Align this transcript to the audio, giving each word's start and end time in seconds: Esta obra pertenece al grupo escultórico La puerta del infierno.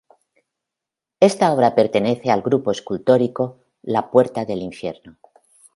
Esta 1.19 1.53
obra 1.53 1.75
pertenece 1.75 2.31
al 2.31 2.41
grupo 2.41 2.71
escultórico 2.71 3.59
La 3.83 4.09
puerta 4.09 4.45
del 4.45 4.63
infierno. 4.63 5.19